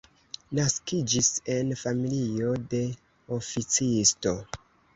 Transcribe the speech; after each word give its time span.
Naskiĝis 0.59 1.29
en 1.57 1.69
familio 1.83 2.49
de 2.73 2.81
oficisto. 3.39 4.35